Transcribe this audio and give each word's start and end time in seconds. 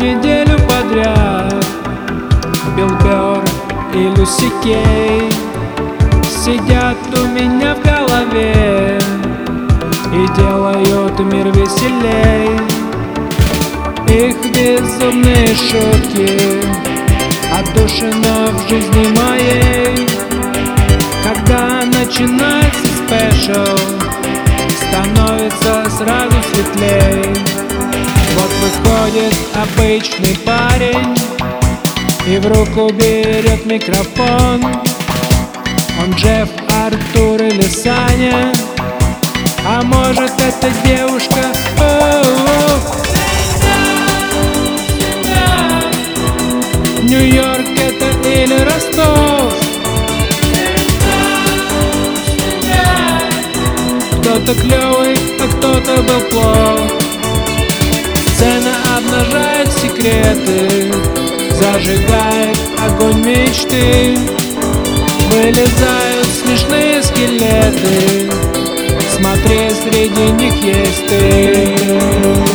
неделю 0.00 0.58
подряд. 0.68 1.66
Билбер 2.76 3.42
и 3.94 4.08
Люси 4.16 4.50
Кей 4.62 5.30
Сидят 6.22 6.96
у 7.18 7.26
меня 7.26 7.74
в 7.74 7.82
голове 7.82 8.98
И 10.12 10.40
делают 10.40 11.18
мир 11.20 11.48
веселей. 11.48 12.58
Их 14.08 14.36
безумные 14.52 15.48
шутки 15.48 16.62
Отдушина 17.58 18.48
в 18.52 18.68
жизни 18.68 19.06
моей. 19.20 20.08
Когда 21.24 21.84
начинается 21.86 22.86
спешл 22.86 23.78
Становится 24.88 25.90
сразу 25.90 26.36
светлей. 26.52 27.69
Вот 28.40 28.50
выходит 28.62 29.36
обычный 29.54 30.34
парень 30.46 31.14
И 32.26 32.38
в 32.38 32.46
руку 32.46 32.90
берет 32.90 33.66
микрофон. 33.66 34.64
Он 36.02 36.10
Джефф, 36.14 36.48
Артур 36.86 37.42
или 37.42 37.68
Саня 37.68 38.50
А 39.66 39.82
может 39.82 40.32
это 40.40 40.70
девушка. 40.82 41.52
Нью-Йорк 47.02 47.68
это 47.76 48.28
или 48.28 48.58
Ростов? 48.60 49.52
Кто-то 54.20 54.54
клевый, 54.54 55.16
а 55.40 55.48
кто-то 55.48 56.02
был 56.02 56.19
секреты. 60.10 60.92
Зажигает 61.52 62.58
огонь 62.78 63.22
мечты. 63.24 64.16
Вылезают 65.30 66.26
смешные 66.26 67.02
скелеты. 67.02 68.30
Смотри, 69.16 69.70
среди 69.82 70.30
них 70.32 70.54
есть 70.54 71.06
ты 71.06 72.49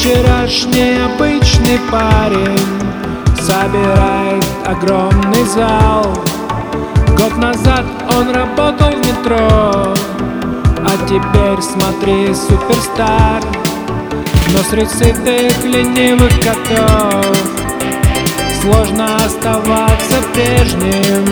вчерашний 0.00 0.96
обычный 1.04 1.78
парень 1.90 2.58
Собирает 3.38 4.44
огромный 4.64 5.44
зал. 5.44 6.06
Год 7.18 7.36
назад 7.36 7.84
он 8.10 8.30
работал 8.30 8.90
в 8.92 8.98
метро 8.98 9.94
А 10.86 10.96
теперь 11.06 11.60
смотри, 11.62 12.34
суперстар. 12.34 13.42
Но 14.48 14.58
среди 14.70 14.86
сытых 14.86 15.64
ленивых 15.64 16.32
котов 16.40 17.36
Сложно 18.62 19.16
оставаться 19.16 20.16
прежним. 20.32 21.26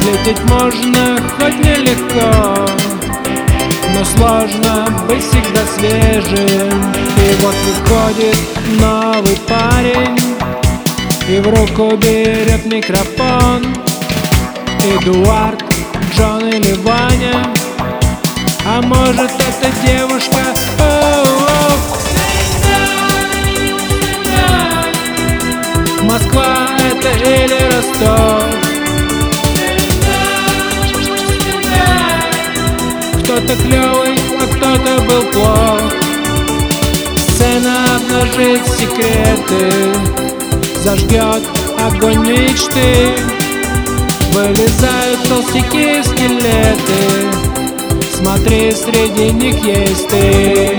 Слететь 0.00 0.44
можно 0.44 1.18
хоть 1.38 1.58
нелегко 1.58 2.65
сложно 4.14 4.86
быть 5.08 5.22
всегда 5.22 5.62
свежим. 5.76 6.92
И 7.18 7.34
вот 7.40 7.54
выходит 7.66 8.36
новый 8.80 9.36
парень 9.48 10.18
И 11.28 11.40
в 11.40 11.48
руку 11.48 11.96
берет 11.96 12.64
микрофон. 12.66 13.64
Эдуард, 15.00 15.62
Джон 16.14 16.48
или 16.48 16.74
Ваня. 16.82 17.52
А 18.64 18.80
может 18.82 19.30
это 19.30 19.70
девушка 19.84 20.42
Кто-то 33.36 33.54
клевый, 33.56 34.18
а 34.40 34.46
кто-то 34.46 35.02
был 35.02 35.22
плох. 35.30 35.82
Сцена 37.18 37.96
обнажит 37.96 38.62
секреты 38.66 39.92
Зажгет 40.82 41.42
огонь 41.78 42.26
мечты. 42.26 43.14
Вылезают 44.32 45.22
толстяки 45.28 46.02
скелеты 46.02 47.02
Смотри, 48.14 48.72
среди 48.72 49.30
них 49.32 49.62
есть 49.62 50.08
ты 50.08 50.78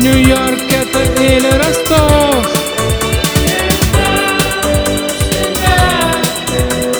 Нью-Йорк 0.00 0.62
это 0.66 1.22
или 1.22 1.50
Ростов? 1.58 2.46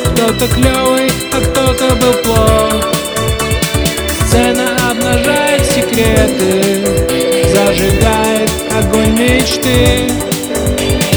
Кто-то 0.05 0.47
клевый, 0.49 1.11
а 1.33 1.41
кто-то 1.41 1.95
был 1.97 2.13
плох. 2.23 2.93
Сцена 4.27 4.77
обнажает 4.91 5.65
секреты 5.65 6.85
Зажигает 7.55 8.51
огонь 8.79 9.19
мечты. 9.19 10.13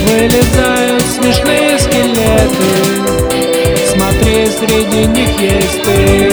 Вылезают 0.08 1.04
смешные 1.04 1.78
скелеты. 1.78 2.72
Смотри, 3.92 4.48
среди 4.58 5.06
них 5.08 5.38
есть 5.38 5.82
ты 5.84 6.33